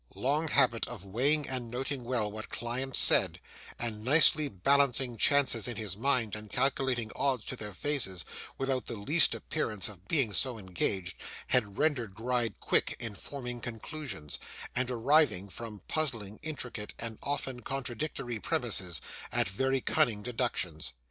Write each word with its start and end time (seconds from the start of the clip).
Long 0.15 0.47
habit 0.47 0.87
of 0.87 1.05
weighing 1.05 1.47
and 1.47 1.69
noting 1.69 2.03
well 2.03 2.31
what 2.31 2.49
clients 2.49 2.97
said, 2.97 3.39
and 3.77 4.03
nicely 4.03 4.47
balancing 4.47 5.15
chances 5.15 5.67
in 5.67 5.75
his 5.75 5.95
mind 5.95 6.35
and 6.35 6.51
calculating 6.51 7.11
odds 7.15 7.45
to 7.45 7.55
their 7.55 7.71
faces, 7.75 8.25
without 8.57 8.87
the 8.87 8.95
least 8.97 9.35
appearance 9.35 9.87
of 9.87 10.07
being 10.07 10.33
so 10.33 10.57
engaged, 10.57 11.21
had 11.49 11.77
rendered 11.77 12.15
Gride 12.15 12.59
quick 12.59 12.95
in 12.99 13.13
forming 13.13 13.59
conclusions, 13.61 14.39
and 14.75 14.89
arriving, 14.89 15.49
from 15.49 15.81
puzzling, 15.87 16.39
intricate, 16.41 16.95
and 16.97 17.19
often 17.21 17.59
contradictory 17.59 18.39
premises, 18.39 19.01
at 19.31 19.47
very 19.47 19.81
cunning 19.81 20.23
deductions. 20.23 20.93